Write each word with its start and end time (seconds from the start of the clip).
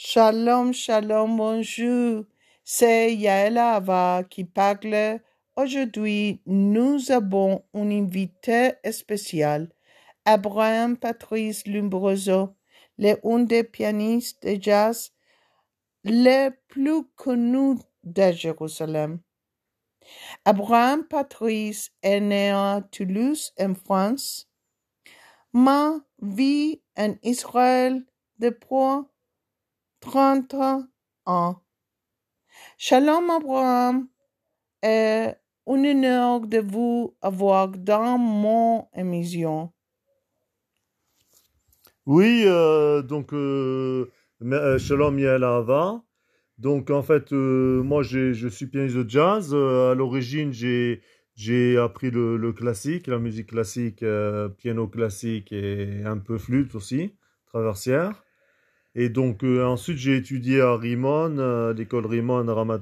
Shalom, 0.00 0.72
shalom, 0.72 1.36
bonjour. 1.36 2.24
C'est 2.62 3.16
Yaela 3.16 3.74
Ava 3.74 4.22
qui 4.30 4.44
parle. 4.44 5.20
Aujourd'hui, 5.56 6.40
nous 6.46 7.10
avons 7.10 7.64
un 7.74 7.90
invité 7.90 8.74
spécial, 8.92 9.72
Abraham 10.24 10.96
Patrice 10.96 11.66
Lumbroso, 11.66 12.54
l'un 12.96 13.40
des 13.40 13.64
pianistes 13.64 14.46
de 14.46 14.62
jazz 14.62 15.10
les 16.04 16.50
plus 16.68 17.02
connus 17.16 17.80
de 18.04 18.30
Jérusalem. 18.30 19.18
Abraham 20.44 21.08
Patrice 21.08 21.90
est 22.04 22.20
né 22.20 22.50
à 22.50 22.82
Toulouse, 22.92 23.52
en 23.58 23.74
France, 23.74 24.48
mais 25.52 25.98
vit 26.22 26.82
en 26.96 27.16
Israël 27.24 28.06
depuis 28.38 29.08
30 30.00 30.54
ans. 30.54 31.62
Shalom 32.76 33.30
Abraham, 33.30 34.08
est 34.82 35.36
un 35.66 35.84
honneur 35.84 36.40
de 36.40 36.58
vous 36.58 37.16
avoir 37.20 37.68
dans 37.68 38.18
mon 38.18 38.88
émission. 38.94 39.72
Oui, 42.06 42.44
euh, 42.46 43.02
donc 43.02 43.32
euh, 43.34 44.10
euh, 44.42 44.78
Shalom 44.78 45.18
Yael 45.18 45.44
Ahava. 45.44 46.02
Donc 46.58 46.90
en 46.90 47.02
fait, 47.02 47.32
euh, 47.32 47.82
moi 47.82 48.02
je 48.02 48.48
suis 48.48 48.66
pianiste 48.66 48.96
de 48.96 49.08
jazz. 49.08 49.50
Euh, 49.52 49.92
à 49.92 49.94
l'origine, 49.94 50.52
j'ai 50.52 51.02
j'ai 51.38 51.78
appris 51.78 52.10
le, 52.10 52.52
classique, 52.52 53.06
la 53.06 53.18
musique 53.20 53.50
classique, 53.50 54.02
euh, 54.02 54.48
piano 54.48 54.88
classique 54.88 55.52
et 55.52 56.02
un 56.04 56.18
peu 56.18 56.36
flûte 56.36 56.74
aussi, 56.74 57.14
traversière. 57.46 58.24
Et 59.00 59.10
donc 59.10 59.44
euh, 59.44 59.64
ensuite 59.64 59.96
j'ai 59.96 60.16
étudié 60.16 60.60
à 60.60 60.76
Rimon, 60.76 61.38
euh, 61.38 61.72
l'école 61.72 62.04
Rimon 62.04 62.48
à 62.48 62.52
Ramat 62.52 62.80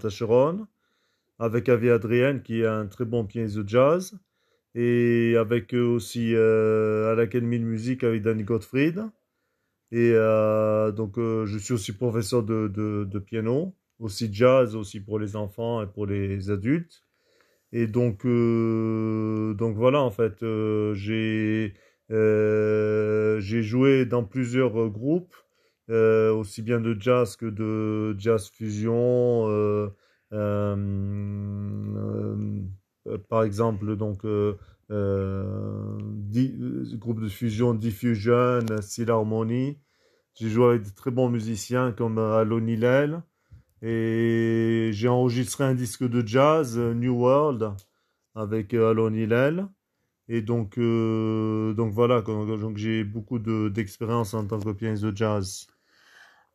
avec 1.39 1.69
Avi 1.69 1.91
Adrien 1.91 2.39
qui 2.39 2.63
est 2.63 2.67
un 2.67 2.87
très 2.87 3.05
bon 3.05 3.27
pianiste 3.27 3.59
de 3.59 3.69
jazz, 3.69 4.19
et 4.75 5.37
avec 5.37 5.75
eux 5.75 5.85
aussi 5.85 6.35
euh, 6.35 7.13
à 7.13 7.15
l'Académie 7.17 7.59
de 7.59 7.65
musique 7.65 8.03
avec 8.03 8.23
Danny 8.23 8.45
Gottfried. 8.45 9.05
Et 9.93 10.13
euh, 10.15 10.91
donc, 10.93 11.19
euh, 11.19 11.47
je 11.47 11.59
suis 11.59 11.75
aussi 11.75 11.93
professeur 11.93 12.43
de, 12.43 12.69
de, 12.69 13.19
piano, 13.19 13.75
aussi 13.99 14.33
jazz, 14.33 14.75
aussi 14.77 15.01
pour 15.01 15.19
les 15.19 15.37
enfants 15.37 15.83
et 15.83 15.87
pour 15.87 16.07
les 16.07 16.51
adultes. 16.51 17.03
Et 17.73 17.87
donc, 17.87 18.25
euh, 18.27 19.55
donc 19.55 19.77
voilà, 19.77 20.01
en 20.03 20.11
fait, 20.11 20.43
euh, 20.43 20.95
j'ai 20.95 21.75
euh, 22.11 23.41
joué 23.41 24.07
dans 24.07 24.25
plusieurs 24.25 24.81
euh, 24.81 24.89
groupes, 24.89 25.35
euh, 25.91 26.33
aussi 26.33 26.63
bien 26.63 26.81
de 26.81 26.97
jazz 26.99 27.37
que 27.37 27.47
de 27.47 28.19
jazz 28.19 28.49
fusion. 28.51 29.49
euh, 29.49 29.89
euh, 30.33 30.77
par 33.29 33.45
exemple, 33.45 33.97
donc, 33.97 34.25
groupe 36.99 37.21
de 37.21 37.29
fusion 37.29 37.75
Diffusion, 37.75 38.61
Style 38.81 39.11
Harmony. 39.11 39.79
J'ai 40.35 40.49
joué 40.51 40.67
avec 40.71 40.83
de 40.85 40.91
très 40.91 41.11
bons 41.11 41.29
musiciens 41.31 41.93
comme 41.93 42.19
Alon 42.19 42.67
Hillel. 42.67 43.23
Et 43.83 44.91
j'ai 44.93 45.09
enregistré 45.09 45.65
un 45.65 45.75
disque 45.75 46.05
de 46.09 46.27
jazz, 46.27 46.79
New 46.79 47.15
World, 47.15 47.73
avec 48.35 48.75
Alon 48.75 49.13
Hillel. 49.15 49.69
Et 50.29 50.43
donc, 50.43 50.79
donc 50.79 51.93
voilà, 51.93 52.23
donc, 52.23 52.77
j'ai 52.79 53.05
beaucoup 53.05 53.39
de- 53.39 53.69
d'expérience 53.69 54.35
en 54.35 54.47
tant 54.47 54.59
que 54.61 54.73
pianiste 54.73 55.05
de 55.05 55.17
jazz. 55.17 55.69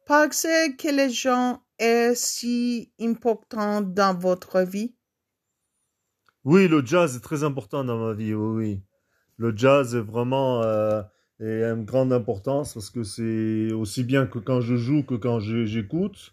Parce 0.06 0.44
que 0.78 0.96
les 0.96 1.10
gens 1.10 1.62
est 1.80 2.16
si 2.16 2.92
important 3.00 3.82
dans 3.82 4.18
votre 4.18 4.62
vie? 4.62 4.94
Oui, 6.44 6.68
le 6.68 6.86
jazz 6.86 7.16
est 7.16 7.20
très 7.22 7.44
important 7.44 7.84
dans 7.84 7.98
ma 7.98 8.14
vie, 8.14 8.34
oui. 8.34 8.82
Le 9.38 9.56
jazz 9.56 9.96
est 9.96 10.02
vraiment 10.02 10.62
euh, 10.64 11.02
est 11.40 11.64
une 11.64 11.86
grande 11.86 12.14
importance 12.14 12.74
parce 12.76 12.90
que 12.90 13.04
c'est 13.04 13.72
aussi 13.74 14.04
bien 14.04 14.26
que 14.28 14.40
quand 14.40 14.62
je 14.62 14.76
joue 14.76 15.04
que 15.04 15.16
quand 15.16 15.40
j'écoute. 15.40 16.32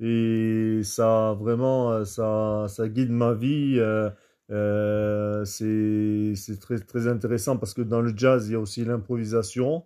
Et 0.00 0.80
ça, 0.84 1.34
vraiment, 1.40 1.92
euh, 1.92 2.04
ça, 2.04 2.66
guide 2.88 3.10
ma 3.10 3.34
vie. 3.34 3.76
euh, 3.78 4.10
euh, 4.50 5.44
c'est, 5.44 6.34
c'est 6.36 6.58
très, 6.60 6.78
très 6.80 7.06
intéressant 7.08 7.56
parce 7.56 7.74
que 7.74 7.82
dans 7.82 8.00
le 8.02 8.12
jazz, 8.16 8.48
il 8.48 8.52
y 8.52 8.56
a 8.56 8.60
aussi 8.60 8.84
l'improvisation. 8.84 9.84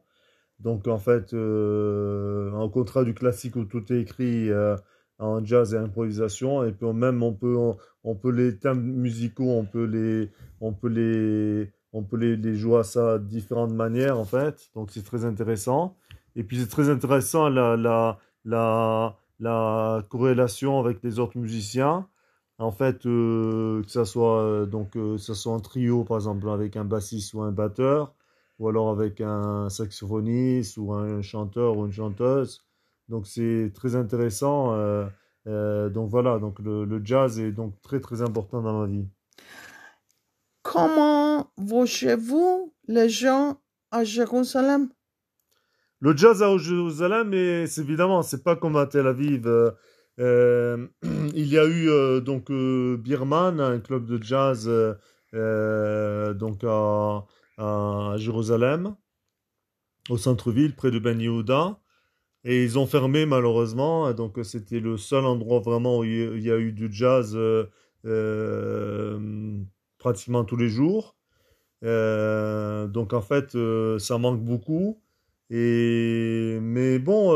Donc, 0.59 0.89
en 0.89 0.99
fait, 0.99 1.35
euh, 1.35 2.51
en 2.53 2.69
contraire 2.69 3.05
du 3.05 3.15
classique 3.15 3.57
où 3.57 3.65
tout 3.65 3.93
est 3.93 4.01
écrit, 4.01 4.51
euh, 4.51 4.77
en 5.19 5.45
jazz 5.45 5.75
et 5.75 5.79
improvisation. 5.79 6.65
Et 6.65 6.73
puis, 6.73 6.87
même, 6.93 7.23
on 7.23 7.33
peut, 7.33 7.57
on, 8.05 8.15
peut 8.15 8.31
les 8.31 8.59
thèmes 8.59 8.83
musicaux, 8.83 9.51
on 9.51 9.65
peut 9.65 9.85
les, 9.85 10.31
on 10.61 10.73
peut 10.73 10.89
les, 10.89 11.73
on 11.93 12.03
peut 12.05 12.17
les, 12.17 12.37
les 12.37 12.55
jouer 12.55 12.79
à 12.79 12.83
ça 12.85 13.19
de 13.19 13.25
différentes 13.27 13.73
manières, 13.73 14.19
en 14.19 14.25
fait. 14.25 14.71
Donc, 14.75 14.91
c'est 14.91 15.05
très 15.05 15.25
intéressant. 15.25 15.97
Et 16.37 16.45
puis, 16.45 16.59
c'est 16.59 16.69
très 16.69 16.89
intéressant 16.91 17.49
la, 17.49 17.77
la, 17.77 18.19
la, 18.45 19.17
la 19.41 20.03
corrélation 20.09 20.79
avec 20.79 21.03
les 21.03 21.19
autres 21.19 21.39
musiciens. 21.39 22.09
En 22.59 22.71
fait, 22.71 23.05
euh, 23.05 23.83
que 23.83 23.91
ça 23.91 24.07
soit, 24.07 24.41
euh, 24.43 24.67
donc, 24.67 24.97
soit 25.19 25.53
en 25.53 25.61
trio, 25.61 26.05
par 26.05 26.17
exemple, 26.17 26.49
avec 26.49 26.77
un 26.77 26.85
bassiste 26.85 27.35
ou 27.35 27.43
un 27.43 27.53
batteur, 27.53 28.15
ou 28.59 28.69
alors 28.69 28.91
avec 28.91 29.21
un 29.21 29.69
saxophoniste 29.69 30.77
ou 30.79 30.93
un 30.93 31.23
chanteur 31.23 31.77
ou 31.77 31.87
une 31.87 31.93
chanteuse. 31.93 32.65
Donc, 33.09 33.27
c'est 33.27 33.71
très 33.75 33.95
intéressant. 33.97 34.75
euh, 34.75 35.07
euh, 35.47 35.89
donc, 35.91 36.09
voilà, 36.11 36.39
donc 36.39 36.59
le, 36.59 36.85
le 36.85 37.01
jazz 37.05 37.39
est 37.39 37.53
donc 37.53 37.81
très, 37.83 38.01
très 38.01 38.23
important 38.23 38.63
dans 38.63 38.81
ma 38.81 38.87
vie. 38.87 39.07
Comment 40.63 41.53
voyez-vous 41.57 42.75
les 42.89 43.09
gens 43.09 43.61
à 43.93 44.03
Jérusalem? 44.03 44.89
Le 46.01 46.17
jazz 46.17 46.43
à 46.43 46.57
Jérusalem, 46.59 47.33
et 47.33 47.67
c'est 47.67 47.83
évidemment, 47.83 48.23
c'est 48.23 48.43
pas 48.43 48.57
comme 48.57 48.77
à 48.77 48.87
Tel 48.87 49.07
Aviv. 49.07 49.47
euh, 50.19 50.87
il 51.35 51.47
y 51.47 51.59
a 51.59 51.67
eu 51.67 52.21
donc 52.23 52.51
Birman, 52.51 53.61
un 53.61 53.79
club 53.79 54.07
de 54.07 54.21
jazz 54.23 54.69
donc 55.33 56.65
à, 56.65 57.25
à 57.59 58.15
Jérusalem, 58.19 58.97
au 60.09 60.17
centre-ville, 60.17 60.75
près 60.75 60.91
de 60.91 60.99
Ben 60.99 61.21
Yehuda. 61.21 61.79
Et 62.45 62.65
ils 62.65 62.79
ont 62.79 62.87
fermé 62.87 63.27
malheureusement. 63.27 64.13
Donc 64.15 64.39
c'était 64.45 64.81
le 64.81 64.97
seul 64.97 65.25
endroit 65.27 65.61
vraiment 65.61 65.99
où 66.01 66.05
il 66.05 66.41
y 66.43 66.51
a- 66.51 66.59
eu 66.59 66.73
du 66.73 66.89
jazz 66.93 67.35
euh, 67.37 67.67
euh, 68.07 69.61
pratiquement 69.99 70.45
tous 70.45 70.57
les 70.57 70.69
jours. 70.69 71.17
Euh, 71.85 72.87
donc 72.89 73.13
en 73.15 73.23
fait, 73.23 73.57
ça 73.99 74.19
manque 74.19 74.43
beaucoup. 74.45 75.01
Et 75.51 76.59
mais 76.63 76.99
bon, 77.01 77.33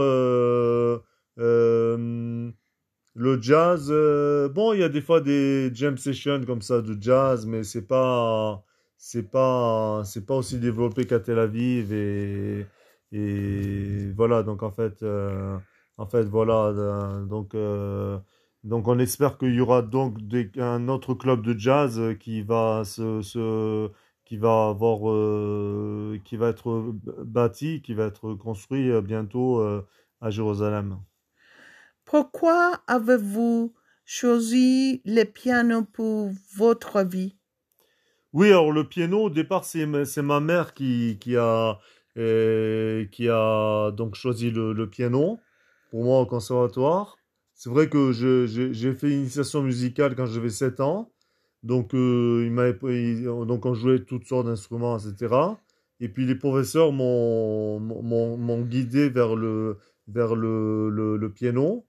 le 3.14 3.40
jazz, 3.42 3.90
bon, 4.54 4.72
il 4.72 4.80
y 4.80 4.82
a 4.82 4.88
des 4.88 5.00
fois 5.00 5.20
des 5.20 5.70
jam 5.74 5.96
sessions 5.98 6.44
comme 6.44 6.62
ça 6.62 6.80
de 6.82 6.96
jazz, 7.00 7.46
mais 7.46 7.64
c'est 7.64 7.86
pas, 7.86 8.64
c'est 9.02 9.30
pas, 9.30 10.02
c'est 10.04 10.26
pas 10.26 10.36
aussi 10.36 10.58
développé 10.58 11.06
qu'à 11.06 11.20
Tel 11.20 11.38
Aviv 11.38 11.92
et 11.92 12.66
et 13.12 14.12
voilà. 14.12 14.42
Donc 14.42 14.62
en 14.62 14.70
fait, 14.70 15.02
euh, 15.02 15.58
en 15.96 16.06
fait 16.06 16.24
voilà. 16.24 16.66
euh, 16.68 17.24
donc 17.24 17.54
euh, 17.54 18.18
donc 18.64 18.88
on 18.88 18.98
espère 18.98 19.38
qu'il 19.38 19.54
y 19.54 19.60
aura 19.60 19.82
donc 19.82 20.18
un 20.58 20.88
autre 20.88 21.14
club 21.14 21.42
de 21.42 21.58
jazz 21.58 22.00
qui 22.20 22.42
va 22.42 22.84
se, 22.84 23.22
se 23.22 23.90
qui 24.26 24.36
va 24.36 24.68
avoir, 24.68 25.00
qui 26.24 26.36
va 26.36 26.48
être 26.50 26.94
bâti, 27.24 27.82
qui 27.82 27.94
va 27.94 28.04
être 28.06 28.34
construit 28.34 28.90
bientôt 29.02 29.60
à 30.20 30.30
Jérusalem. 30.30 30.98
Pourquoi 32.04 32.82
avez-vous 32.86 33.72
choisi 34.04 35.00
le 35.04 35.24
piano 35.24 35.84
pour 35.84 36.30
votre 36.54 37.02
vie? 37.02 37.39
Oui, 38.32 38.48
alors 38.48 38.70
le 38.72 38.84
piano, 38.88 39.24
au 39.24 39.30
départ, 39.30 39.64
c'est 39.64 39.86
ma- 39.86 40.04
mère 40.40 40.72
qui, 40.74 41.18
qui 41.20 41.36
a, 41.36 41.78
euh, 42.16 43.04
qui 43.06 43.28
a 43.28 43.90
donc 43.92 44.14
choisi 44.14 44.50
le, 44.50 44.72
piano 44.88 45.40
pour 45.90 46.04
moi 46.04 46.20
au 46.20 46.26
conservatoire. 46.26 47.18
C'est 47.54 47.70
vrai 47.70 47.88
que 47.88 48.12
j'ai 48.12 48.94
fait 48.94 49.08
une 49.10 49.20
initiation 49.22 49.62
musicale 49.62 50.14
quand 50.14 50.26
j'avais 50.26 50.48
7 50.50 50.80
ans. 50.80 51.10
Donc, 51.64 51.92
euh, 51.94 52.44
il 52.46 52.52
il- 53.20 53.24
donc 53.46 53.66
on 53.66 53.74
jouait 53.74 54.00
toutes 54.04 54.26
sortes 54.26 54.46
d'instruments, 54.46 54.98
etc. 54.98 55.60
Et 56.00 56.08
puis 56.08 56.24
les 56.26 56.34
professeurs 56.36 56.92
m'ont 56.92 58.62
guidé 58.62 59.08
vers 59.10 59.34
le, 59.36 59.78
vers 60.08 60.34
le, 60.36 60.88
le, 60.90 61.16
piano. 61.32 61.84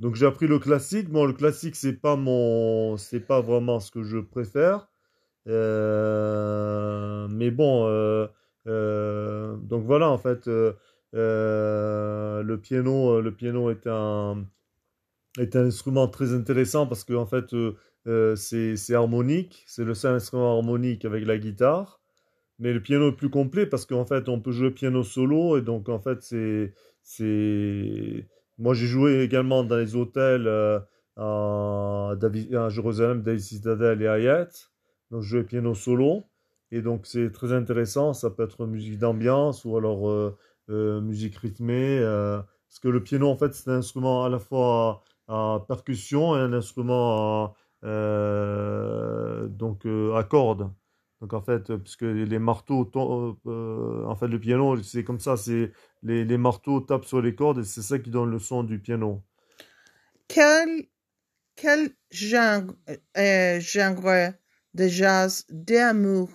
Donc 0.00 0.16
j'ai 0.16 0.26
appris 0.26 0.46
le 0.48 0.58
classique. 0.60 1.10
Bon, 1.10 1.26
le 1.26 1.32
classique, 1.34 1.76
c'est 1.76 1.94
pas 1.94 2.16
pas 3.20 3.40
vraiment 3.42 3.80
ce 3.80 3.90
que 3.92 4.02
je 4.04 4.18
préfère. 4.18 4.88
Euh, 5.48 7.28
mais 7.28 7.50
bon, 7.50 7.86
euh, 7.86 8.26
euh, 8.66 9.56
donc 9.56 9.84
voilà, 9.84 10.10
en 10.10 10.18
fait, 10.18 10.48
euh, 10.48 10.72
euh, 11.14 12.42
le 12.42 12.60
piano, 12.60 13.20
le 13.20 13.32
piano 13.34 13.70
est 13.70 13.86
un, 13.86 14.44
est 15.38 15.56
un 15.56 15.66
instrument 15.66 16.08
très 16.08 16.34
intéressant 16.34 16.86
parce 16.86 17.04
que 17.04 17.14
fait, 17.26 17.54
c'est, 18.36 18.94
harmonique, 18.94 19.64
c'est 19.66 19.84
le 19.84 19.94
seul 19.94 20.14
instrument 20.16 20.56
harmonique 20.56 21.04
avec 21.04 21.26
la 21.26 21.38
guitare. 21.38 22.00
Mais 22.60 22.72
le 22.72 22.82
piano 22.82 23.10
est 23.10 23.16
plus 23.16 23.30
complet 23.30 23.66
parce 23.66 23.86
qu'en 23.86 24.06
fait, 24.06 24.28
on 24.28 24.40
peut 24.40 24.52
jouer 24.52 24.70
piano 24.70 25.02
solo 25.04 25.58
et 25.58 25.62
donc 25.62 25.88
en 25.88 26.00
fait, 26.00 26.22
c'est. 26.22 26.74
Moi, 28.58 28.74
j'ai 28.74 28.86
joué 28.86 29.20
également 29.22 29.64
dans 29.64 29.76
les 29.76 29.96
hôtels 29.96 30.48
à, 31.16 32.14
à 32.16 32.68
Jérusalem, 32.70 33.22
David 33.22 33.40
Citadel 33.40 34.02
et 34.02 34.08
Hayat. 34.08 34.48
Donc, 35.10 35.22
je 35.22 35.28
jouais 35.28 35.44
piano 35.44 35.74
solo. 35.74 36.24
Et 36.72 36.82
donc, 36.82 37.06
c'est 37.06 37.30
très 37.32 37.52
intéressant. 37.52 38.12
Ça 38.12 38.30
peut 38.30 38.44
être 38.44 38.66
musique 38.66 38.98
d'ambiance 38.98 39.64
ou 39.64 39.76
alors 39.76 40.10
euh, 40.10 40.36
euh, 40.70 41.00
musique 41.00 41.36
rythmée. 41.36 41.98
Euh, 41.98 42.40
parce 42.68 42.80
que 42.80 42.88
le 42.88 43.02
piano, 43.02 43.28
en 43.28 43.36
fait, 43.36 43.54
c'est 43.54 43.70
un 43.70 43.78
instrument 43.78 44.24
à 44.24 44.28
la 44.28 44.38
fois 44.38 45.02
à, 45.28 45.64
percussion 45.68 46.36
et 46.36 46.40
un 46.40 46.52
instrument 46.52 47.54
à, 47.82 49.48
donc, 49.48 49.86
à 49.86 50.24
cordes. 50.24 50.70
Donc, 51.20 51.32
en 51.32 51.40
fait, 51.40 51.74
puisque 51.76 52.02
les 52.02 52.38
marteaux, 52.38 52.90
en 52.94 54.16
fait, 54.16 54.28
le 54.28 54.38
piano, 54.38 54.76
c'est 54.82 55.04
comme 55.04 55.20
ça, 55.20 55.36
c'est 55.36 55.72
les, 56.02 56.24
les 56.24 56.38
marteaux 56.38 56.80
tapent 56.80 57.04
sur 57.04 57.22
les 57.22 57.34
cordes 57.34 57.58
et 57.58 57.64
c'est 57.64 57.82
ça 57.82 57.98
qui 57.98 58.10
donne 58.10 58.30
le 58.30 58.38
son 58.38 58.64
du 58.64 58.80
piano. 58.80 59.22
Quel 60.28 60.88
quel 61.56 61.90
genre, 62.10 62.64
genre 63.16 64.34
de 64.76 64.86
jazz 64.88 65.44
d'amour 65.50 66.28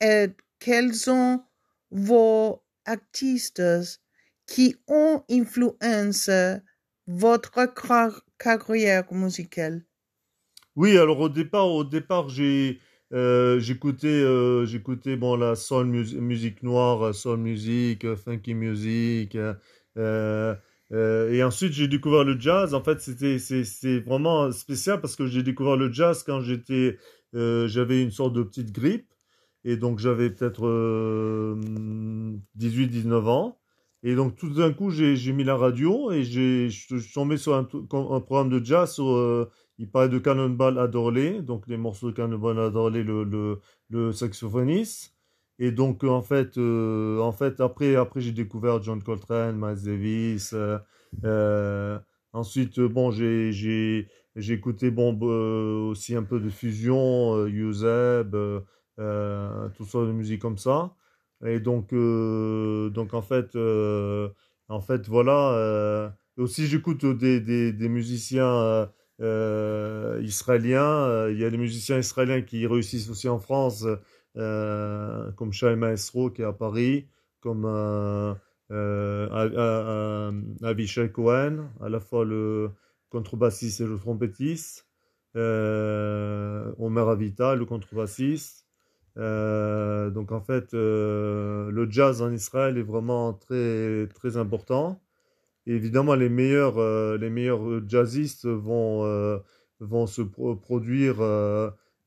et 0.00 0.28
quels 0.60 0.94
sont 0.94 1.42
vos 1.90 2.62
artistes 2.84 3.62
qui 4.46 4.76
ont 4.86 5.24
influencé 5.30 6.58
votre 7.06 7.72
carrière 8.38 9.12
musicale? 9.12 9.84
Oui, 10.76 10.98
alors 10.98 11.20
au 11.20 11.28
départ, 11.28 11.68
au 11.70 11.84
départ, 11.84 12.28
j'ai 12.28 12.80
euh, 13.12 13.60
j'écoutais 13.60 14.08
euh, 14.08 14.66
j'écoutais 14.66 15.16
bon 15.16 15.36
la 15.36 15.54
soul 15.54 15.86
musique 15.86 16.62
noire, 16.62 17.14
soul 17.14 17.38
music, 17.38 18.14
funky 18.16 18.54
music. 18.54 19.36
Euh, 19.36 20.54
euh, 20.92 21.32
et 21.32 21.42
ensuite, 21.42 21.72
j'ai 21.72 21.88
découvert 21.88 22.24
le 22.24 22.38
jazz. 22.38 22.74
En 22.74 22.82
fait, 22.82 23.00
c'était 23.00 23.38
c'est 23.38 24.00
vraiment 24.00 24.50
spécial 24.52 25.00
parce 25.00 25.16
que 25.16 25.26
j'ai 25.26 25.42
découvert 25.42 25.76
le 25.76 25.92
jazz 25.92 26.22
quand 26.24 26.40
j'étais 26.40 26.98
euh, 27.34 27.68
j'avais 27.68 28.02
une 28.02 28.10
sorte 28.10 28.32
de 28.32 28.42
petite 28.42 28.72
grippe 28.72 29.12
et 29.64 29.76
donc 29.76 29.98
j'avais 29.98 30.30
peut-être 30.30 30.62
18-19 32.58 33.12
euh, 33.12 33.26
ans. 33.26 33.58
Et 34.02 34.14
donc 34.14 34.36
tout 34.36 34.50
d'un 34.50 34.72
coup, 34.72 34.90
j'ai 34.90 35.32
mis 35.32 35.44
la 35.44 35.56
radio 35.56 36.12
et 36.12 36.24
je 36.24 36.68
suis 36.68 37.12
tombé 37.12 37.38
sur 37.38 37.54
un, 37.54 37.64
programme 37.64 38.50
de 38.50 38.62
jazz 38.62 38.92
sur 38.92 39.48
il 39.78 39.90
parlait 39.90 40.08
de 40.08 40.18
Cannonball 40.18 40.78
Adderley, 40.78 41.42
donc 41.42 41.66
les 41.66 41.76
morceaux 41.76 42.10
de 42.10 42.16
Cannonball 42.16 42.58
Adderley, 42.58 43.02
le, 43.02 44.12
saxophoniste. 44.12 45.14
Et 45.58 45.70
donc, 45.70 46.04
en 46.04 46.22
fait, 46.22 46.58
euh, 46.58 47.20
en 47.20 47.32
fait 47.32 47.60
après, 47.60 47.94
après 47.96 48.20
j'ai 48.20 48.32
découvert 48.32 48.82
John 48.82 49.02
Coltrane, 49.02 49.56
Miles 49.56 49.84
Davis. 49.84 50.52
Euh, 50.52 50.78
euh, 51.24 51.98
ensuite, 52.32 52.80
bon, 52.80 53.10
j'ai, 53.10 54.08
j'ai, 54.36 54.54
écouté 54.54 54.90
bon, 54.90 55.18
aussi 55.88 56.14
un 56.14 56.22
peu 56.22 56.40
de 56.40 56.50
fusion, 56.50 57.46
Yuzeb, 57.46 58.36
tout 58.96 59.84
ça 59.84 59.98
de 59.98 60.12
musique 60.12 60.40
comme 60.40 60.58
ça. 60.58 60.94
Et 61.44 61.60
donc, 61.60 61.94
donc 61.94 63.14
en 63.14 63.22
fait, 63.22 63.56
en 64.68 64.80
fait, 64.80 65.08
voilà. 65.08 66.14
aussi, 66.36 66.66
j'écoute 66.66 67.06
des, 67.06 67.40
des, 67.40 67.88
musiciens 67.88 68.88
israéliens. 69.20 71.28
Il 71.28 71.38
y 71.38 71.44
a 71.44 71.50
des 71.50 71.58
musiciens 71.58 71.98
israéliens 71.98 72.42
qui 72.42 72.66
réussissent 72.66 73.10
aussi 73.10 73.28
en 73.28 73.38
France. 73.38 73.86
Euh, 74.36 75.30
comme 75.32 75.52
Shai 75.52 75.76
Maestro 75.76 76.30
qui 76.30 76.42
est 76.42 76.44
à 76.44 76.52
Paris, 76.52 77.06
comme 77.40 77.64
euh, 77.66 78.34
euh, 78.72 80.32
Avishai 80.62 81.12
Cohen, 81.12 81.68
à 81.80 81.88
la 81.88 82.00
fois 82.00 82.24
le 82.24 82.70
contrebassiste 83.14 83.80
et 83.80 83.86
le 83.86 83.98
trompettiste, 83.98 84.86
Omer 85.34 87.08
Avita, 87.08 87.54
le 87.54 87.64
contrebassiste. 87.64 88.66
donc 89.16 90.32
en 90.32 90.40
fait, 90.40 90.72
le 90.74 91.86
jazz 91.90 92.22
en 92.22 92.32
Israël 92.32 92.78
est 92.78 92.82
vraiment 92.82 93.32
très 93.34 94.08
très 94.14 94.36
important. 94.36 95.00
évidemment, 95.66 96.14
les 96.14 96.28
meilleurs 96.28 96.78
les 97.18 97.30
meilleurs 97.30 97.88
jazzistes 97.88 98.46
vont 98.46 99.40
vont 99.80 100.06
se 100.06 100.22
produire 100.22 101.20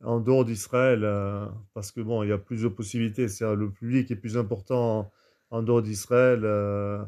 en 0.04 0.20
dehors 0.20 0.46
d'Israël, 0.46 1.04
euh, 1.04 1.48
parce 1.74 1.92
que 1.92 2.02
bon, 2.02 2.24
il 2.24 2.30
y 2.30 2.32
a 2.32 2.38
plus 2.38 2.64
de 2.64 2.68
possibilités. 2.68 3.28
C'est 3.28 3.46
le 3.56 3.72
public 3.72 4.12
est 4.12 4.16
plus 4.16 4.38
important 4.38 5.12
en, 5.50 5.64
dehors 5.64 5.82
d'Israël. 5.82 6.42
Euh, 6.44 7.04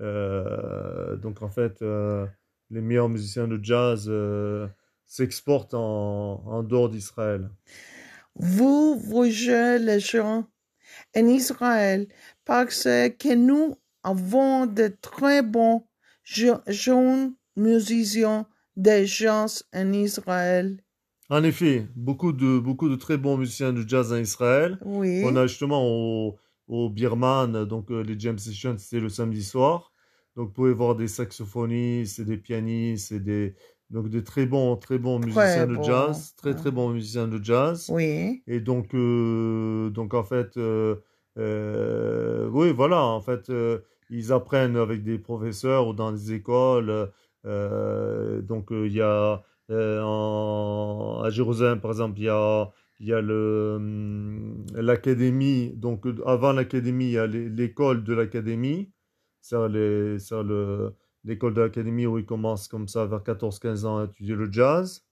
euh, 0.00 1.16
donc 1.16 1.42
en 1.42 1.48
fait, 1.48 1.82
les 2.74 2.80
meilleurs 2.80 3.08
musiciens 3.08 3.48
de 3.48 3.58
jazz 3.62 4.10
s'exportent 5.06 5.74
en, 5.74 6.42
en, 6.46 6.62
dehors 6.62 6.88
d'Israël. 6.88 7.50
Vous, 8.34 8.98
vous 8.98 9.30
jouez 9.30 9.78
les 9.78 10.00
gens 10.00 10.46
en 11.16 11.26
Israël 11.26 12.08
parce 12.44 12.84
que 12.84 13.34
nous 13.34 13.76
avons 14.02 14.66
de 14.66 14.88
très 15.00 15.42
bons 15.42 15.86
jeunes 16.24 17.34
musiciens 17.56 18.46
de 18.76 19.04
jazz 19.04 19.64
en 19.72 19.92
Israël 19.92 20.84
en 21.30 21.42
effet, 21.42 21.86
beaucoup 21.96 22.32
de, 22.32 22.58
beaucoup 22.58 22.88
de 22.88 22.96
très 22.96 23.16
bons 23.16 23.38
musiciens 23.38 23.72
de 23.72 23.86
jazz 23.88 24.12
en 24.12 24.18
Israël. 24.18 24.78
Oui. 24.84 25.22
On 25.24 25.34
a 25.36 25.46
justement 25.46 25.82
au, 25.82 26.36
au 26.68 26.90
Birman, 26.90 27.64
donc 27.64 27.90
euh, 27.90 28.02
les 28.02 28.18
jam 28.18 28.38
sessions, 28.38 28.76
c'était 28.76 29.00
le 29.00 29.08
samedi 29.08 29.42
soir. 29.42 29.93
Donc 30.36 30.48
vous 30.48 30.52
pouvez 30.52 30.72
voir 30.72 30.96
des 30.96 31.08
saxophonistes 31.08 32.18
et 32.18 32.24
des 32.24 32.36
pianistes 32.36 33.12
et 33.12 33.20
des, 33.20 33.54
donc 33.90 34.08
des 34.08 34.24
très 34.24 34.46
bons, 34.46 34.76
très 34.76 34.98
bons 34.98 35.18
musiciens 35.18 35.66
de 35.66 35.82
jazz, 35.82 36.34
très 36.36 36.54
très 36.54 36.70
bons 36.70 36.90
musiciens 36.90 37.28
de 37.28 37.42
jazz. 37.42 37.88
Oui. 37.92 38.42
Et 38.46 38.60
donc, 38.60 38.94
euh, 38.94 39.90
donc 39.90 40.14
en 40.14 40.24
fait, 40.24 40.56
euh, 40.56 40.96
oui, 42.50 42.72
voilà, 42.72 43.02
en 43.04 43.20
fait, 43.20 43.52
ils 44.10 44.32
apprennent 44.32 44.76
avec 44.76 45.02
des 45.04 45.18
professeurs 45.18 45.88
ou 45.88 45.92
dans 45.92 46.12
des 46.12 46.32
écoles. 46.32 47.10
donc 47.44 48.68
il 48.70 48.92
y 48.92 49.00
a 49.00 49.42
euh, 49.70 50.02
en, 50.02 51.22
à 51.22 51.30
Jérusalem, 51.30 51.80
par 51.80 51.92
exemple, 51.92 52.18
il 52.18 52.24
y 52.24 52.28
a, 52.28 52.70
il 53.00 53.06
y 53.06 53.12
a 53.12 53.18
hum, 53.18 54.64
l'académie. 54.74 55.72
Donc, 55.76 56.06
avant 56.26 56.52
l'académie, 56.52 57.06
il 57.06 57.12
y 57.12 57.18
a 57.18 57.26
l'école 57.26 58.04
de 58.04 58.14
l'académie. 58.14 58.90
Le, 59.52 60.94
l'école 61.24 61.54
de 61.54 61.62
l'académie 61.62 62.06
où 62.06 62.18
ils 62.18 62.26
commencent 62.26 62.68
comme 62.68 62.88
ça 62.88 63.06
vers 63.06 63.20
14-15 63.20 63.84
ans 63.86 63.98
à 63.98 64.04
étudier 64.04 64.34
le 64.34 64.50
jazz. 64.50 65.04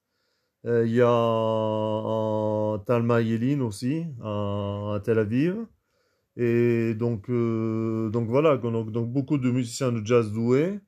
Euh, 0.65 0.87
il 0.87 0.95
y 0.95 1.01
a 1.03 2.79
Talma 2.87 3.21
Yelin 3.21 3.61
aussi, 3.63 4.07
à, 4.23 5.01
Tel 5.05 5.19
Aviv. 5.19 5.67
Et 6.37 6.95
donc, 6.95 7.29
euh, 7.31 8.11
donc 8.11 8.29
voilà, 8.29 8.57
donc, 8.57 8.91
donc 8.91 9.11
beaucoup 9.13 9.39
de 9.39 9.51
musiciens 9.51 9.93
de 9.93 10.05
jazz 10.05 10.33
doués. 10.33 10.81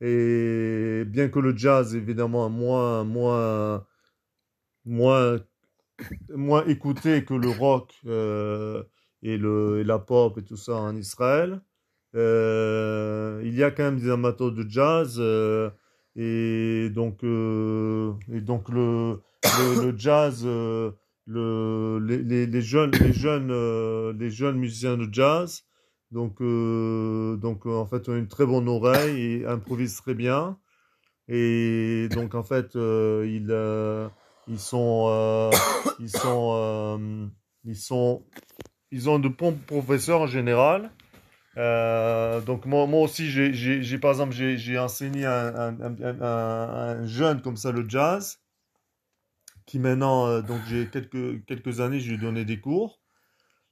Et 0.00 1.04
bien 1.06 1.28
que 1.28 1.40
le 1.40 1.56
jazz, 1.56 1.94
évidemment, 1.94 2.48
moins, 2.48 3.04
moins, 3.04 3.84
moins, 4.84 5.38
moins 6.30 6.64
écouté 6.66 7.24
que 7.24 7.34
le 7.34 7.50
rock 7.50 7.94
euh, 8.06 8.82
et, 9.22 9.36
le, 9.36 9.80
et 9.80 9.84
la 9.84 9.98
pop 9.98 10.38
et 10.38 10.44
tout 10.44 10.56
ça 10.56 10.76
en 10.76 10.96
Israël, 10.96 11.60
euh, 12.14 13.40
il 13.44 13.54
y 13.54 13.62
a 13.62 13.70
quand 13.70 13.84
même 13.84 13.98
des 14.00 14.10
amateurs 14.10 14.52
de 14.52 14.64
jazz. 14.68 15.16
Euh, 15.18 15.70
et 16.16 16.90
donc, 16.90 17.22
et 17.22 18.40
donc 18.40 18.68
le, 18.70 19.20
le, 19.44 19.94
jazz, 19.96 20.44
le, 20.44 21.98
les, 22.00 22.46
les, 22.46 22.62
jeunes, 22.62 22.90
les, 22.90 23.12
jeunes, 23.12 23.52
les 24.18 24.30
jeunes 24.30 24.58
musiciens 24.58 24.96
de 24.96 25.08
jazz 25.12 25.62
donc, 26.10 26.40
euh, 26.40 27.36
donc 27.36 27.66
euh, 27.66 27.76
en 27.76 27.86
fait, 27.86 28.08
on 28.08 28.14
a 28.14 28.16
une 28.16 28.28
très 28.28 28.46
bonne 28.46 28.68
oreille 28.68 29.20
et 29.20 29.46
improvise 29.46 29.96
très 29.96 30.14
bien. 30.14 30.58
Et 31.28 32.08
donc, 32.12 32.34
en 32.34 32.42
fait, 32.42 32.76
euh, 32.76 33.26
ils, 33.26 33.52
ils 34.52 34.58
sont, 34.58 35.50
ils 36.00 36.08
sont, 36.08 37.30
ils 37.64 37.76
sont, 37.76 38.24
ils 38.90 39.10
ont 39.10 39.18
de 39.18 39.28
bons 39.28 39.52
professeurs 39.52 40.22
en 40.22 40.26
général. 40.26 40.90
Donc 41.58 42.66
moi, 42.66 42.86
moi 42.86 43.02
aussi, 43.02 43.28
j'ai, 43.30 43.98
par 43.98 44.12
exemple, 44.12 44.32
j'ai 44.34 44.78
enseigné 44.78 45.26
un, 45.26 45.80
un, 45.80 45.80
un, 45.80 46.22
un, 46.22 47.06
jeune 47.06 47.42
comme 47.42 47.56
ça 47.56 47.72
le 47.72 47.88
jazz, 47.88 48.38
qui 49.66 49.78
maintenant, 49.78 50.40
donc 50.40 50.60
j'ai 50.68 50.88
quelques, 50.88 51.44
quelques 51.46 51.80
années, 51.80 52.00
je 52.00 52.08
lui 52.08 52.14
ai 52.14 52.18
donné 52.18 52.44
des 52.44 52.60
cours. 52.60 53.00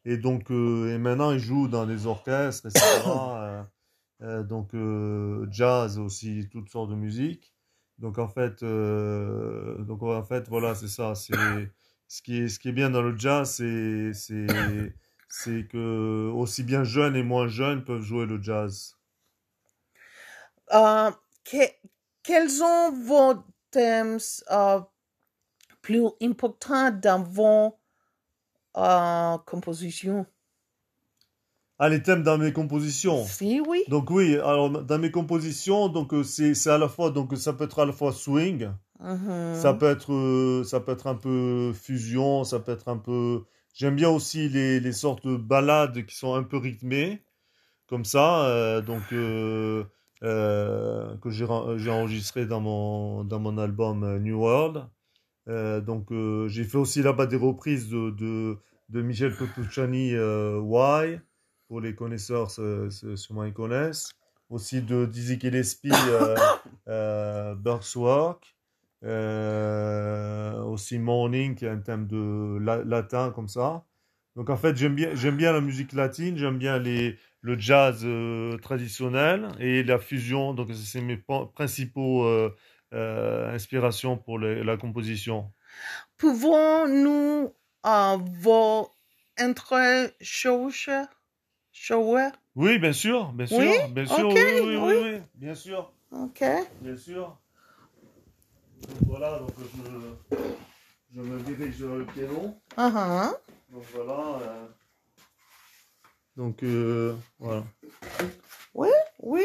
Et 0.05 0.17
donc, 0.17 0.51
euh, 0.53 0.95
et 0.95 0.99
maintenant, 0.99 1.33
il 1.33 1.41
joue 1.41 1.69
dans 1.69 1.85
des 1.87 2.07
orchestres, 2.07 2.67
etc. 2.67 2.83
Euh, 3.09 3.63
euh, 4.23 4.43
donc 4.43 4.75
euh, 4.75 5.47
jazz 5.51 5.99
aussi, 5.99 6.49
toutes 6.51 6.71
sortes 6.71 6.91
de 6.91 6.95
musique. 6.95 7.55
Donc 7.99 8.19
en 8.19 8.29
fait, 8.29 8.63
euh, 8.63 9.79
donc 9.85 10.03
en 10.03 10.23
fait, 10.23 10.49
voilà, 10.49 10.75
c'est 10.75 10.89
ça. 10.89 11.15
Ce 11.15 12.23
qui 12.23 12.39
est 12.39 12.49
ce 12.49 12.59
qui 12.59 12.69
est 12.69 12.73
bien 12.73 12.91
dans 12.91 13.03
le 13.03 13.17
jazz, 13.17 13.51
c'est 13.51 14.13
c'est 15.29 15.67
que 15.69 16.31
aussi 16.35 16.63
bien 16.63 16.85
jeunes 16.85 17.17
et 17.17 17.23
moins 17.23 17.49
jeunes 17.49 17.85
peuvent 17.85 18.03
jouer 18.03 18.27
le 18.27 18.41
jazz. 18.43 18.97
Euh, 20.73 21.11
que- 21.45 21.71
quels 22.23 22.51
sont 22.51 22.93
vos 22.93 23.35
thèmes 23.71 24.19
euh, 24.51 24.81
plus 25.83 26.07
importants 26.23 26.91
dans 26.91 27.23
vos 27.23 27.79
euh, 28.77 29.39
compositions? 29.47 30.27
Ah, 31.79 31.89
les 31.89 32.03
thèmes 32.03 32.23
dans 32.23 32.39
mes 32.39 32.53
compositions? 32.53 33.25
Si, 33.25 33.61
oui. 33.61 33.85
Donc 33.89 34.11
oui, 34.11 34.37
alors 34.37 34.71
dans 34.71 34.99
mes 34.99 35.11
compositions, 35.11 35.89
donc 35.89 36.13
c'est 36.25 36.55
c'est 36.55 36.71
à 36.71 36.79
la 36.79 36.89
fois 36.89 37.11
donc 37.11 37.37
ça 37.37 37.53
peut 37.53 37.65
être 37.65 37.79
à 37.81 37.85
la 37.87 37.93
fois 37.93 38.13
swing, 38.13 38.71
Mhm. 38.99 39.55
ça 39.55 39.75
peut 39.75 39.87
être 39.91 40.63
ça 40.65 40.81
peut 40.81 40.93
être 40.93 41.07
un 41.07 41.15
peu 41.15 41.73
fusion, 41.75 42.45
ça 42.45 42.61
peut 42.61 42.73
être 42.73 42.89
un 42.89 42.97
peu 42.97 43.45
j'aime 43.77 43.95
bien 43.95 44.09
aussi 44.11 44.49
les 44.49 44.93
sortes 44.93 45.27
de 45.27 45.37
ballades 45.37 46.05
qui 46.07 46.17
sont 46.17 46.35
un 46.35 46.43
peu 46.43 46.57
rythmées 46.57 47.23
comme 47.87 48.05
ça 48.05 48.47
euh, 48.47 48.81
donc 48.81 49.03
euh, 49.13 49.85
euh, 50.23 51.17
que 51.19 51.31
j'ai 51.31 51.45
enregistré 51.45 52.47
dans 52.47 52.61
mon 52.61 53.23
dans 53.23 53.39
mon 53.39 53.59
album 53.59 54.19
New 54.19 54.39
World. 54.41 54.87
Donc 55.47 56.09
j'ai 56.49 56.65
fait 56.65 56.79
aussi 56.79 57.03
là-bas 57.03 57.27
des 57.27 57.37
reprises 57.37 57.89
de 57.89 58.11
de 58.11 58.59
de 58.89 59.03
Michel 59.03 59.35
Petrucciani 59.35 60.17
Why 60.17 61.21
pour 61.69 61.81
les 61.81 61.95
connaisseurs 61.95 62.51
sûrement 62.51 63.45
ils 63.45 63.53
connaissent 63.53 64.11
aussi 64.49 64.83
de 64.83 65.07
Dizzy 65.07 65.39
Gillespie 65.39 65.91
euh, 66.89 67.55
euh, 69.05 70.61
aussi 70.63 70.99
Morning 70.99 71.55
qui 71.55 71.65
est 71.65 71.69
un 71.69 71.79
thème 71.79 72.07
de 72.07 72.59
la- 72.61 72.85
latin 72.85 73.31
comme 73.35 73.49
ça 73.49 73.85
donc 74.37 74.51
en 74.51 74.57
fait 74.57 74.77
j'aime 74.77 74.95
bien 74.95 75.15
j'aime 75.15 75.37
bien 75.37 75.53
la 75.53 75.61
musique 75.61 75.93
latine 75.93 76.37
j'aime 76.37 76.59
bien 76.59 76.79
les 76.79 77.17
le 77.43 77.59
jazz 77.59 78.01
euh, 78.05 78.57
traditionnel 78.59 79.49
et 79.61 79.83
la 79.85 79.99
fusion 79.99 80.55
donc 80.55 80.71
c'est 80.75 81.01
mes 81.01 81.17
principaux 81.55 82.25
euh, 82.25 82.51
inspirations 83.55 84.17
pour 84.17 84.39
les- 84.39 84.63
la 84.65 84.77
composition 84.77 85.53
Pouvons-nous 86.17 87.53
vos 88.41 88.91
intro 89.39 89.77
shows? 90.21 90.71
shows? 91.73 92.31
oui 92.57 92.79
bien 92.79 92.93
sûr 92.93 93.33
bien 93.33 93.47
sûr 93.47 93.59
Oui, 93.59 93.93
bien 93.93 94.07
sûr 94.07 94.29
oui, 94.31 94.37
oui, 94.65 94.77
oui. 94.77 94.95
oui, 95.03 95.21
bien 95.35 95.55
sûr 95.55 95.93
OK. 96.13 96.45
Bien 96.81 96.97
sûr. 96.97 97.39
Donc 98.83 98.99
voilà, 99.07 99.39
donc 99.39 99.53
je, 99.59 100.37
je 101.15 101.21
me 101.21 101.41
dirige 101.41 101.83
vers 101.83 101.97
le 101.97 102.05
piano. 102.07 102.61
Uh-huh. 102.77 103.37
Donc 103.71 103.85
voilà. 103.95 104.39
euh, 104.43 104.67
donc 106.37 106.63
euh, 106.63 107.17
voilà. 107.39 107.65
Oui. 108.75 108.89
Oui, 109.21 109.43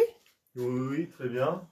oui, 0.55 0.87
oui, 0.89 1.09
très 1.09 1.29
bien. 1.29 1.65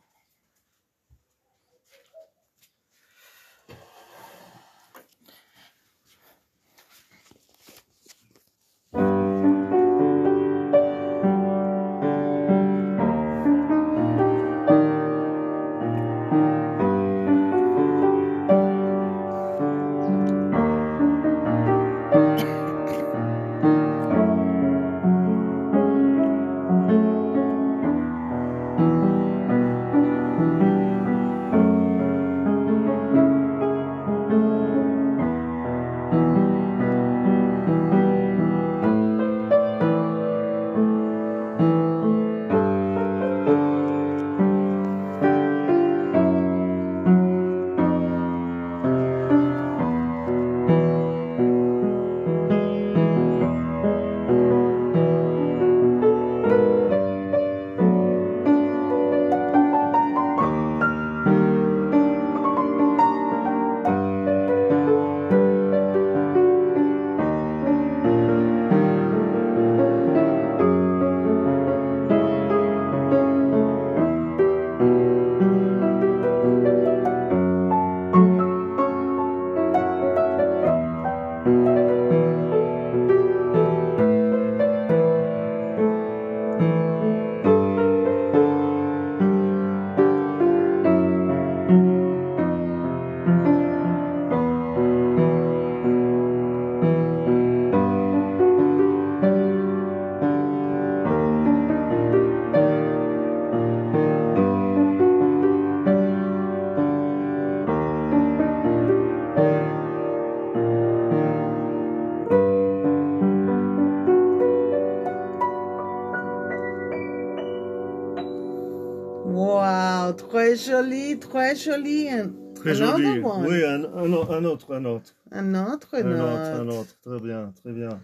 Très 121.19 121.55
joli. 121.55 122.09
Un, 122.09 122.33
Très 122.55 122.75
joli. 122.75 123.19
one. 123.19 123.45
Oui, 123.47 123.63
un, 123.63 123.83
un, 123.85 124.11
o- 124.13 124.31
un 124.31 124.43
autre, 124.45 124.73
un 124.75 124.83
autre. 124.85 125.15
Un 125.31 125.53
autre 125.55 125.95
Un 125.95 126.03
note. 126.03 126.19
autre, 126.21 126.61
un 126.61 126.67
autre. 126.69 126.99
Très 127.01 127.19
bien, 127.19 127.53
très 127.55 127.71
bien. 127.71 128.01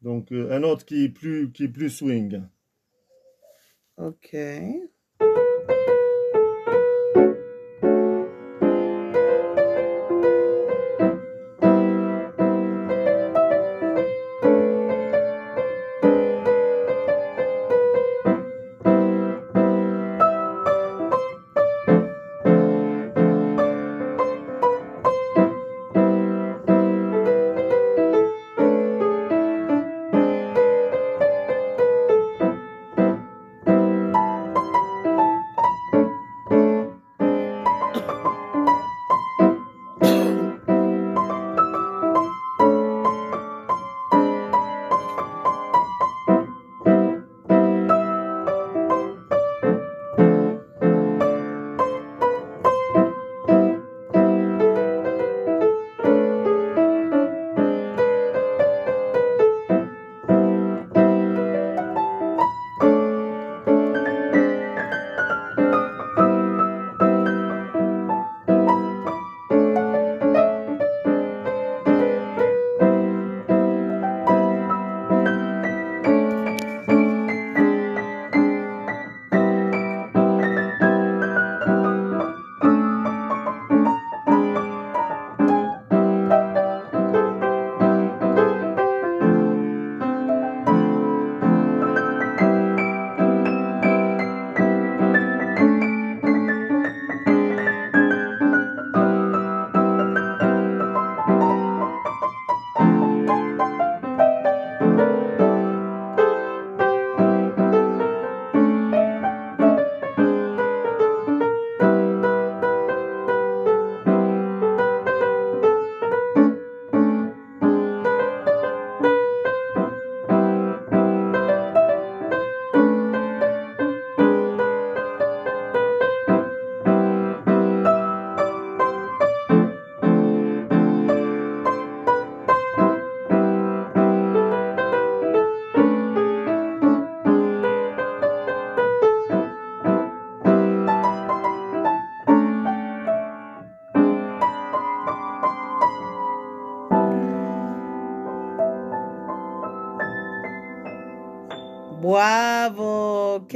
Donc 0.00 0.32
euh, 0.32 0.50
un 0.50 0.62
autre 0.62 0.84
qui 0.84 1.04
est 1.04 1.08
plus, 1.08 1.52
qui 1.52 1.64
est 1.64 1.68
plus 1.68 1.90
swing. 1.90 2.42
OK. 3.98 4.36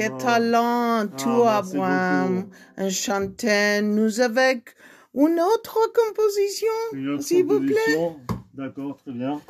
Bravo, 0.08 0.18
quel 0.18 0.18
Wow. 0.18 0.18
talent, 0.18 1.06
tu 1.16 1.28
Ah, 1.28 1.62
merci 1.62 1.76
Abraham, 1.76 2.46
un 2.76 2.88
chanteur. 2.90 3.82
Nous 3.82 4.20
avec 4.20 4.74
une 5.14 5.40
autre 5.40 5.78
composition, 5.94 7.20
s'il 7.20 7.44
vous 7.46 7.60
plaît. 7.60 8.10
D'accord, 8.54 8.96
très 8.98 9.12
bien. 9.12 9.40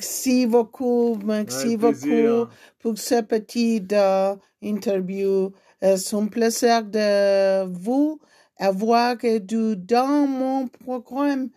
Merci 0.00 0.46
beaucoup, 0.46 1.16
merci 1.24 1.76
beaucoup 1.78 1.98
plaisir. 2.00 2.50
pour 2.80 2.98
ce 2.98 3.22
petit 3.22 3.82
euh, 3.92 4.34
interview. 4.60 5.52
Euh, 5.82 5.96
C'est 5.96 6.16
un 6.16 6.26
plaisir 6.26 6.84
de 6.84 7.64
vous 7.72 8.20
avoir 8.58 9.16
du- 9.16 9.74
dans 9.76 10.26
mon 10.26 10.68
programme 10.68 11.48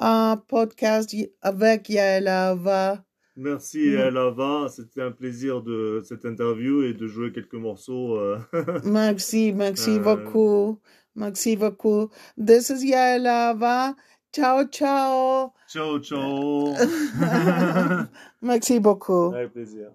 un 0.00 0.38
podcast 0.48 1.12
y- 1.12 1.30
avec 1.42 1.90
Yael 1.90 2.28
Ava. 2.28 3.04
Merci 3.36 3.90
Mm. 3.90 4.00
Alava, 4.00 4.68
c'était 4.74 5.02
un 5.02 5.10
plaisir 5.12 5.62
de 5.62 6.02
cette 6.08 6.24
interview 6.24 6.82
et 6.82 6.94
de 6.94 7.06
jouer 7.06 7.30
quelques 7.32 7.54
morceaux. 7.68 8.16
euh. 8.16 8.38
Merci, 8.84 9.52
merci 9.52 9.90
Euh. 9.90 9.98
beaucoup. 9.98 10.78
Merci 11.14 11.56
beaucoup. 11.56 12.08
This 12.38 12.70
is 12.70 12.84
Yael 12.86 13.26
Ava. 13.26 13.94
Ciao, 14.32 14.64
ciao. 14.64 15.52
ciao, 15.68 15.98
ciao. 15.98 16.74
merci 18.40 18.80
beaucoup. 18.80 19.34
Avec 19.34 19.52
plaisir. 19.52 19.90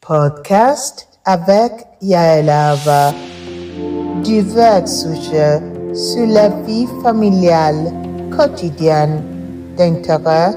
Podcast 0.00 1.08
avec 1.26 1.72
Yael 2.00 2.48
Ava. 2.48 3.12
Divers 4.22 4.88
sujets 4.88 5.60
sur 5.92 6.26
la 6.26 6.48
vie 6.64 6.86
familiale 7.02 7.92
quotidienne 8.34 9.22
d'intérêt 9.76 10.54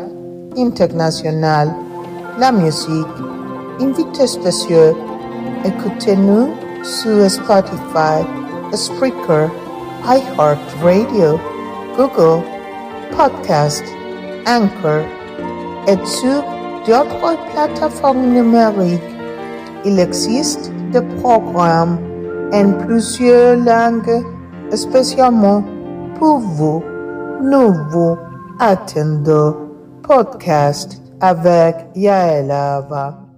international, 0.56 1.74
la 2.40 2.54
musique, 2.54 3.06
invités 3.82 4.28
spéciaux. 4.28 4.96
Écoutez-nous 5.66 6.54
sur 6.84 7.30
Spotify, 7.30 8.24
Spreaker, 8.74 9.50
iHeartRadio, 10.04 11.40
Google, 11.96 12.44
Podcast, 13.16 13.84
Anchor 14.48 15.04
et 15.88 16.06
sur 16.06 16.44
d'autres 16.86 17.38
plateformes 17.52 18.34
numériques. 18.34 19.02
Il 19.86 20.00
existe 20.00 20.72
des 20.92 21.02
programmes 21.22 21.98
en 22.54 22.74
plusieurs 22.86 23.58
langues 23.58 24.26
spécialement 24.72 25.64
pour 26.16 26.40
vous. 26.40 26.84
Nous 27.42 27.74
vous 27.90 28.18
attendons. 28.60 29.56
Podcast 30.04 31.00
avec 31.22 31.76
Yael 31.96 32.50
Ava. 32.50 33.29